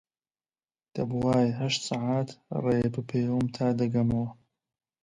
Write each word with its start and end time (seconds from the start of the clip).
دەبوایە 0.95 1.51
هەشت 1.59 1.81
سەعات 1.89 2.29
ڕێ 2.63 2.79
بپێوم 2.93 3.45
تا 3.55 3.67
دەگەمەوە 3.79 4.29